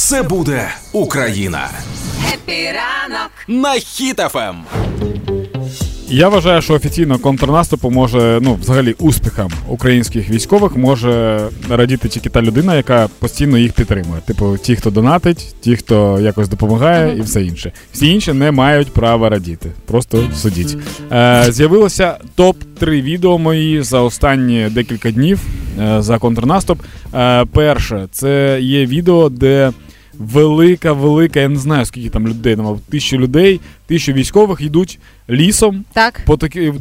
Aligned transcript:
Все 0.00 0.22
буде 0.22 0.68
Україна. 0.92 1.70
Happy 2.34 2.82
ранок 2.82 3.30
на 3.48 3.72
Хіт 3.72 4.20
FM. 4.20 4.56
Я 6.08 6.28
вважаю, 6.28 6.62
що 6.62 6.74
офіційно 6.74 7.18
контрнаступу 7.18 7.90
може, 7.90 8.38
ну, 8.42 8.54
взагалі, 8.54 8.94
успіхам 8.98 9.50
українських 9.68 10.30
військових 10.30 10.76
може 10.76 11.40
радіти 11.68 12.08
тільки 12.08 12.28
та 12.28 12.42
людина, 12.42 12.76
яка 12.76 13.08
постійно 13.18 13.58
їх 13.58 13.72
підтримує. 13.72 14.20
Типу, 14.20 14.58
ті, 14.62 14.76
хто 14.76 14.90
донатить, 14.90 15.54
ті, 15.60 15.76
хто 15.76 16.20
якось 16.20 16.48
допомагає, 16.48 17.18
і 17.18 17.20
все 17.20 17.42
інше. 17.42 17.72
Всі 17.92 18.06
інші 18.06 18.32
не 18.32 18.50
мають 18.50 18.92
права 18.92 19.28
радіти. 19.28 19.70
Просто 19.86 20.24
судіть. 20.36 20.76
Е, 21.12 21.46
З'явилося 21.48 22.18
топ 22.34 22.56
3 22.78 23.02
відео 23.02 23.38
мої 23.38 23.82
за 23.82 24.00
останні 24.00 24.68
декілька 24.70 25.10
днів 25.10 25.40
е, 25.80 26.02
за 26.02 26.18
контрнаступ. 26.18 26.82
Е, 27.14 27.44
Перше, 27.44 28.08
це 28.12 28.58
є 28.60 28.86
відео, 28.86 29.28
де 29.28 29.72
велика, 30.20 30.92
велика, 30.92 31.40
я 31.40 31.48
не 31.48 31.58
знаю, 31.58 31.84
скільки 31.84 32.10
там 32.10 32.28
людей, 32.28 32.56
там 32.56 32.80
тисячу 32.90 33.18
людей, 33.18 33.60
тисячу 33.86 34.12
військових 34.12 34.60
йдуть 34.60 34.98
лісом 35.30 35.84
Так, 35.92 36.20
по 36.26 36.36
такій 36.36 36.72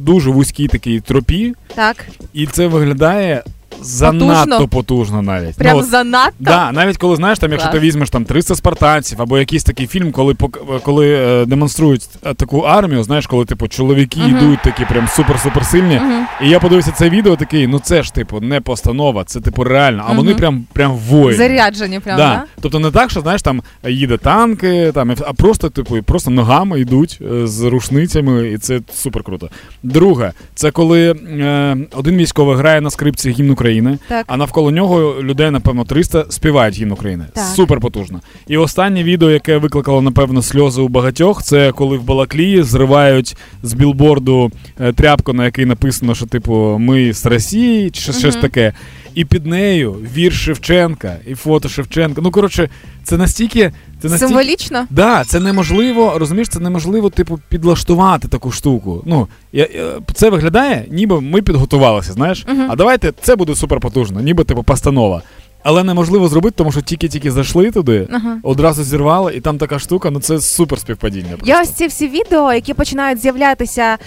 дуже 0.00 0.30
вузькій 0.30 0.68
такій 0.68 1.00
тропі, 1.00 1.54
так. 1.74 2.08
і 2.32 2.46
це 2.46 2.66
виглядає 2.66 3.42
занадто 3.80 4.68
потужно 4.68 5.22
навіть. 5.22 5.56
Прям 5.56 5.76
Ну, 5.76 5.82
от, 5.82 5.88
занадто. 5.88 6.34
Да, 6.40 6.72
навіть 6.72 6.96
коли 6.96 7.16
знаєш, 7.16 7.38
там, 7.38 7.52
якщо 7.52 7.70
ти 7.70 7.78
візьмеш 7.78 8.10
там 8.10 8.24
300 8.24 8.54
спартанців 8.56 9.22
або 9.22 9.38
якийсь 9.38 9.64
такий 9.64 9.86
фільм, 9.86 10.12
коли 10.12 10.34
коли 10.82 11.08
е, 11.08 11.46
демонструють 11.46 12.08
е, 12.26 12.34
таку 12.34 12.60
армію, 12.60 13.02
знаєш, 13.02 13.26
коли 13.26 13.44
типу 13.44 13.68
чоловіки 13.68 14.20
Мгм. 14.20 14.36
йдуть 14.36 14.62
такі 14.62 14.84
прям 14.84 15.06
супер-супер 15.06 15.64
сильні. 15.64 15.94
Мгм. 15.96 16.26
І 16.42 16.48
я 16.48 16.60
подивився 16.60 16.90
це 16.92 17.10
відео, 17.10 17.36
такий, 17.36 17.66
ну 17.66 17.78
це 17.78 18.02
ж 18.02 18.14
типу 18.14 18.40
не 18.40 18.60
постанова, 18.60 19.24
це 19.24 19.40
типу 19.40 19.64
реально, 19.64 20.04
а 20.08 20.12
вони 20.12 20.34
прям 20.34 20.64
прям 20.72 20.92
воїни. 20.92 21.34
Заряджені, 21.34 22.00
прям, 22.00 22.16
Да. 22.16 22.26
да? 22.26 22.44
Тобто 22.60 22.78
не 22.78 22.90
так, 22.90 23.10
що 23.10 23.20
знаєш, 23.20 23.42
там 23.42 23.62
їде 23.88 24.16
танки, 24.16 24.90
там, 24.94 25.14
а 25.26 25.32
просто, 25.32 25.70
типу, 25.70 26.02
просто 26.02 26.30
ногами 26.30 26.80
йдуть 26.80 27.18
е, 27.32 27.46
з 27.46 27.62
рушницями, 27.62 28.48
і 28.48 28.58
це 28.58 28.80
супер 28.94 29.22
круто. 29.22 29.48
Друге, 29.82 30.32
це 30.54 30.70
коли 30.70 31.10
е, 31.10 31.76
один 31.94 32.16
військовий 32.16 32.56
грає 32.56 32.80
на 32.80 32.90
скрипці 32.90 33.30
гімн 33.30 33.50
України, 33.50 33.65
Так. 34.08 34.24
а 34.28 34.36
навколо 34.36 34.70
нього 34.70 35.22
людей, 35.22 35.50
напевно, 35.50 35.84
300 35.84 36.24
співають 36.28 36.78
гімн 36.78 36.92
України. 36.92 37.24
Так. 37.32 37.44
Супер 37.44 37.80
потужно. 37.80 38.20
І 38.46 38.56
останнє 38.56 39.02
відео, 39.02 39.30
яке 39.30 39.58
викликало, 39.58 40.02
напевно, 40.02 40.42
сльози 40.42 40.82
у 40.82 40.88
багатьох, 40.88 41.42
це 41.42 41.72
коли 41.72 41.98
в 41.98 42.02
Балаклії 42.02 42.62
зривають 42.62 43.36
з 43.62 43.74
білборду 43.74 44.52
е, 44.80 44.92
тряпку, 44.92 45.32
на 45.32 45.44
якій 45.44 45.64
написано, 45.64 46.14
що, 46.14 46.26
типу, 46.26 46.78
ми 46.78 47.12
з 47.12 47.26
Росії, 47.26 47.90
чи 47.90 48.12
щось 48.12 48.34
угу. 48.34 48.42
таке. 48.42 48.72
І 49.14 49.24
під 49.24 49.46
нею 49.46 49.92
вірш 49.92 50.44
Шевченка 50.44 51.16
і 51.26 51.34
фото 51.34 51.68
Шевченка. 51.68 52.20
Ну, 52.24 52.30
коротше, 52.30 52.68
це 53.06 53.16
настільки. 53.16 53.72
Це 54.02 54.08
настільки... 54.08 54.28
Символічно? 54.28 54.86
Да, 54.90 55.24
це 55.24 55.40
неможливо, 55.40 56.14
розумієш, 56.18 56.48
це 56.48 56.60
неможливо, 56.60 57.10
типу, 57.10 57.38
підлаштувати 57.48 58.28
таку 58.28 58.50
штуку. 58.52 59.02
Ну, 59.06 59.28
я, 59.52 59.68
я- 59.74 59.92
це 60.14 60.30
виглядає, 60.30 60.84
ніби 60.90 61.20
ми 61.20 61.42
підготувалися, 61.42 62.12
знаєш. 62.12 62.44
Мгм. 62.48 62.66
А 62.70 62.76
давайте 62.76 63.12
це 63.22 63.36
буде 63.36 63.54
суперпотужно, 63.54 64.20
ніби 64.20 64.44
типу 64.44 64.62
постанова. 64.62 65.22
Але 65.68 65.84
неможливо 65.84 66.28
зробити, 66.28 66.54
тому 66.58 66.72
що 66.72 66.80
тільки-тільки 66.80 67.30
зайшли 67.32 67.70
туди, 67.70 68.08
Ага. 68.12 68.38
одразу 68.42 68.84
зірвали, 68.84 69.34
і 69.34 69.40
там 69.40 69.58
така 69.58 69.78
штука, 69.78 70.10
ну 70.10 70.20
це 70.20 70.40
супер 70.40 70.78
співпадіння. 70.78 71.36
Я 71.44 71.62
ось 71.62 71.70
ці 71.70 71.86
всі 71.86 72.08
відео, 72.08 72.52
які 72.52 72.74
починають 72.74 73.20
з'являтися 73.22 73.98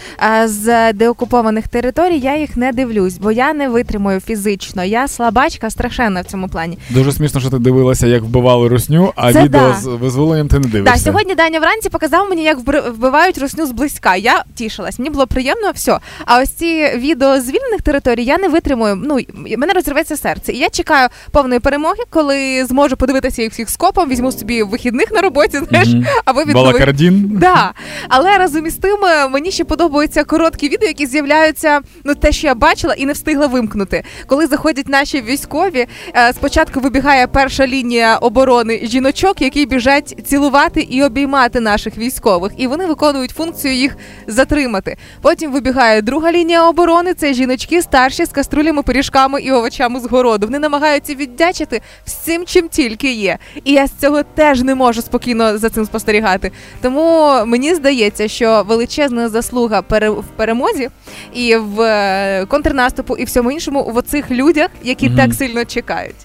е, 0.41 0.47
з 0.47 0.93
деокупованих 0.93 1.67
територій, 1.67 2.19
я 2.19 2.37
їх 2.37 2.57
не 2.57 2.71
дивлюсь, 2.71 3.17
бо 3.17 3.31
я 3.31 3.53
не 3.53 3.69
витримую 3.69 4.19
фізично. 4.19 4.83
Я 4.83 5.07
слабачка 5.07 5.69
страшенна 5.69 6.21
в 6.21 6.25
цьому 6.25 6.47
плані. 6.47 6.77
Дуже 6.89 7.11
смішно, 7.11 7.41
що 7.41 7.49
ти 7.49 7.59
дивилася, 7.59 8.07
як 8.07 8.23
вбивали 8.23 8.67
русню, 8.67 9.13
а 9.15 9.33
Це 9.33 9.43
відео 9.43 9.61
да. 9.61 9.73
з 9.73 9.85
визволенням 9.85 10.47
ти 10.47 10.59
не 10.59 10.67
дивишся. 10.67 10.93
Так, 10.93 11.03
сьогодні 11.03 11.35
Даня 11.35 11.59
вранці 11.59 11.89
показав 11.89 12.29
мені, 12.29 12.43
як 12.43 12.57
вбивають 12.89 13.37
русню 13.37 13.65
зблизька. 13.65 14.15
Я 14.15 14.43
тішилась, 14.55 14.99
мені 14.99 15.09
було 15.09 15.27
приємно, 15.27 15.71
все. 15.75 15.99
А 16.25 16.41
ось 16.41 16.49
ці 16.49 16.91
відео 16.95 17.41
з 17.41 17.47
вільних 17.47 17.81
територій 17.83 18.23
я 18.23 18.37
не 18.37 18.49
витримую. 18.49 18.95
Ну 18.95 19.19
мене 19.57 19.73
розривається 19.73 20.17
серце. 20.17 20.51
І 20.53 20.57
я 20.57 20.69
чекаю 20.69 21.09
повної 21.49 21.59
перемоги, 21.59 22.03
коли 22.09 22.65
зможу 22.65 22.95
подивитися 22.97 23.41
їх 23.41 23.51
всіх 23.51 23.69
скопом, 23.69 24.09
візьму 24.09 24.31
собі 24.31 24.63
вихідних 24.63 25.11
на 25.11 25.21
роботі, 25.21 25.59
знаєш, 25.69 25.87
Мгм. 25.89 26.05
аби 26.25 26.43
відновити. 26.43 26.71
Балакардін. 26.73 27.29
Да. 27.39 27.73
Але 28.09 28.37
разом 28.37 28.65
із 28.65 28.75
тим 28.75 28.97
е, 29.05 29.29
мені 29.29 29.51
ще 29.51 29.63
подобаються 29.63 30.23
короткі 30.23 30.69
відео, 30.69 30.87
які 30.87 31.05
з'являються, 31.05 31.81
ну 32.03 32.15
те, 32.15 32.31
що 32.31 32.47
я 32.47 32.55
бачила, 32.55 32.93
і 32.93 33.05
не 33.05 33.13
встигла 33.13 33.47
вимкнути. 33.47 34.03
Коли 34.27 34.47
заходять 34.47 34.87
наші 34.87 35.21
військові, 35.21 35.87
е, 36.15 36.33
спочатку 36.33 36.79
вибігає 36.79 37.27
перша 37.27 37.67
лінія 37.67 38.15
оборони 38.17 38.79
жіночок, 38.83 39.41
які 39.41 39.65
біжать 39.65 40.15
цілувати 40.27 40.81
і 40.81 41.03
обіймати 41.03 41.59
наших 41.59 41.97
військових, 41.97 42.51
і 42.57 42.67
вони 42.67 42.85
виконують 42.85 43.31
функцію 43.31 43.73
їх 43.73 43.97
затримати. 44.27 44.97
Потім 45.21 45.51
вибігає 45.51 46.01
друга 46.01 46.31
лінія 46.31 46.69
оборони. 46.69 47.13
Це 47.13 47.33
жіночки 47.33 47.81
старші 47.81 48.25
з 48.25 48.29
каструлями, 48.29 48.83
пиріжками 48.83 49.41
і 49.41 49.51
овочами 49.51 49.99
з 49.99 50.05
городу. 50.05 50.45
Вони 50.47 50.59
намагаються 50.59 51.15
віддячити 51.29 51.81
всім, 52.05 52.45
чим 52.45 52.69
тільки 52.69 53.13
є. 53.13 53.37
І 53.63 53.71
я 53.71 53.87
з 53.87 53.91
цього 53.91 54.23
теж 54.23 54.61
не 54.61 54.75
можу 54.75 55.01
спокійно 55.01 55.57
за 55.57 55.69
цим 55.69 55.85
спостерігати. 55.85 56.51
Тому 56.81 57.31
мені 57.45 57.75
здається, 57.75 58.27
що 58.27 58.63
величезна 58.67 59.29
заслуга 59.29 59.79
в 59.79 60.23
перемозі 60.35 60.89
і 61.33 61.55
в 61.55 61.81
е, 61.81 62.45
контрнаступу, 62.45 63.15
і 63.15 63.23
всьому 63.23 63.51
іншому 63.51 63.83
в 63.83 63.97
оцих 63.97 64.31
людях, 64.31 64.69
які 64.83 65.07
Мгм. 65.07 65.17
так 65.17 65.33
сильно 65.33 65.65
чекають. 65.65 66.15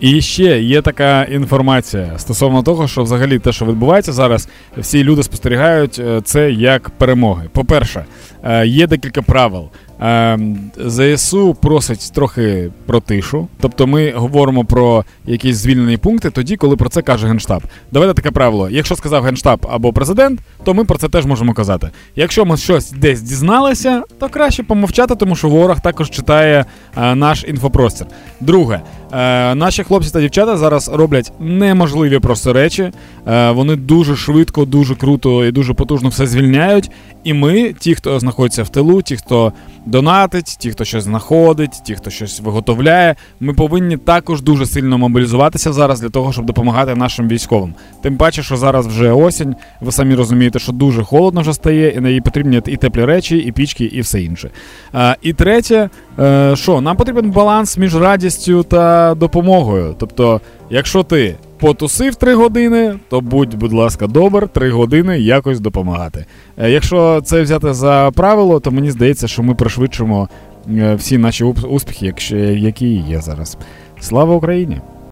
І 0.00 0.20
ще 0.20 0.60
є 0.60 0.82
така 0.82 1.24
інформація 1.24 2.18
стосовно 2.18 2.62
того, 2.62 2.88
що 2.88 3.02
взагалі 3.02 3.38
те, 3.38 3.52
що 3.52 3.64
відбувається 3.64 4.12
зараз, 4.12 4.48
всі 4.76 5.04
люди 5.04 5.22
спостерігають 5.22 5.98
е, 5.98 6.20
це 6.24 6.50
як 6.50 6.90
перемоги. 6.90 7.48
По-перше, 7.52 8.04
е, 8.44 8.66
є 8.66 8.86
декілька 8.86 9.22
правил. 9.22 9.68
Е, 10.02 10.38
ЗСУ 10.86 11.54
просить 11.54 12.12
трохи 12.14 12.70
про 12.86 13.00
тишу, 13.00 13.48
тобто 13.60 13.86
ми 13.86 14.12
говоримо 14.12 14.64
про 14.64 15.04
якісь 15.26 15.56
звільнені 15.56 15.96
пункти 15.96 16.30
тоді, 16.30 16.56
коли 16.56 16.76
про 16.76 16.88
це 16.88 17.02
каже 17.02 17.26
Генштаб. 17.26 17.62
Давайте 17.92 18.14
таке 18.14 18.30
правило: 18.30 18.68
якщо 18.70 18.96
сказав 18.96 19.24
Генштаб 19.24 19.66
або 19.70 19.92
президент, 19.92 20.40
то 20.64 20.74
ми 20.74 20.84
про 20.84 20.98
це 20.98 21.08
теж 21.08 21.26
можемо 21.26 21.54
казати. 21.54 21.90
Якщо 22.16 22.44
ми 22.44 22.56
щось 22.56 22.92
десь 22.92 23.22
дізналися, 23.22 24.02
то 24.18 24.28
краще 24.28 24.62
помовчати, 24.62 25.14
тому 25.14 25.36
що 25.36 25.48
ворог 25.48 25.80
також 25.80 26.10
читає 26.10 26.64
е, 26.96 27.14
наш 27.14 27.44
інфопростір. 27.48 28.06
Друге, 28.40 28.80
е, 29.12 29.54
наші 29.54 29.84
хлопці 29.84 30.10
та 30.12 30.20
дівчата 30.20 30.56
зараз 30.56 30.90
роблять 30.94 31.32
неможливі 31.40 32.18
просто 32.18 32.52
речі. 32.52 32.90
Е, 33.26 33.50
вони 33.50 33.76
дуже 33.76 34.16
швидко, 34.16 34.64
дуже 34.64 34.94
круто 34.94 35.44
і 35.44 35.52
дуже 35.52 35.74
потужно 35.74 36.08
все 36.08 36.26
звільняють. 36.26 36.90
І 37.24 37.34
ми, 37.34 37.72
ті, 37.78 37.94
хто 37.94 38.20
знаходиться 38.20 38.62
в 38.62 38.68
тилу, 38.68 39.02
ті, 39.02 39.16
хто 39.16 39.52
донатить, 39.86 40.56
ті, 40.58 40.70
хто 40.70 40.84
щось 40.84 41.04
знаходить, 41.04 41.82
ті, 41.84 41.94
хто 41.94 42.10
щось 42.10 42.40
виготовляє, 42.40 43.14
ми 43.40 43.54
повинні 43.54 43.96
також 43.96 44.42
дуже 44.42 44.66
сильно 44.66 44.98
мобілізуватися 44.98 45.72
зараз 45.72 46.00
для 46.00 46.08
того, 46.08 46.32
щоб 46.32 46.44
допомагати 46.44 46.94
нашим 46.94 47.28
військовим. 47.28 47.74
Тим 48.02 48.16
паче, 48.16 48.42
що 48.42 48.56
зараз 48.56 48.86
вже 48.86 49.12
осінь, 49.12 49.54
ви 49.80 49.92
самі 49.92 50.14
розумієте, 50.14 50.58
що 50.58 50.72
дуже 50.72 51.02
холодно 51.02 51.40
вже 51.40 51.52
стає, 51.52 51.90
і 51.90 52.00
на 52.00 52.08
їй 52.08 52.20
потрібні 52.20 52.62
і 52.66 52.76
теплі 52.76 53.04
речі, 53.04 53.36
і 53.36 53.52
пічки, 53.52 53.84
і 53.84 54.00
все 54.00 54.22
інше. 54.22 54.50
Е, 54.94 55.16
і 55.22 55.32
третє, 55.32 55.90
е, 56.18 56.56
що 56.56 56.80
нам 56.80 56.96
потрібен 56.96 57.30
баланс 57.30 57.78
між 57.78 57.96
радістю 57.96 58.62
та 58.62 59.14
допомогою. 59.14 59.94
Тобто, 59.98 60.40
якщо 60.70 61.02
ти 61.02 61.36
потусив 61.58 62.14
три 62.14 62.34
години, 62.34 62.94
то 63.08 63.20
будь, 63.20 63.54
будь 63.54 63.72
ласка, 63.72 64.06
добр, 64.06 64.48
три 64.48 64.70
години 64.70 65.18
якось 65.18 65.60
допомагати. 65.60 66.26
Е, 66.58 66.70
Якщо 66.70 67.20
це 67.24 67.42
взяти 67.42 67.74
за 67.74 68.10
правило, 68.14 68.60
то 68.60 68.70
мені 68.70 68.90
здається, 68.90 69.28
що 69.28 69.42
ми 69.42 69.54
пришвидшимо 69.54 70.28
е, 70.70 70.94
всі 70.94 71.18
наші 71.18 71.44
успіхи, 71.44 72.14
які 72.56 72.88
є 72.94 73.20
зараз. 73.20 73.58
Слава 74.00 74.34
Україні! 74.34 74.80